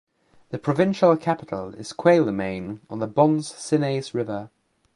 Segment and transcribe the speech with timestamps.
[0.49, 4.49] The provincial capital is Quelimane on the Bons Sinais River.